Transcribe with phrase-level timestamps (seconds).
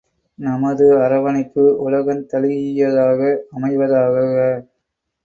[0.39, 3.19] நமது அரவணைப்பு உலகந்தழீஇயதாக
[3.51, 4.39] அமைவதாகுக!